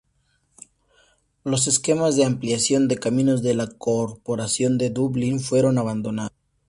[1.43, 6.33] Los esquemas de ampliación de caminos de la Corporación de Dublín fueron abandonados.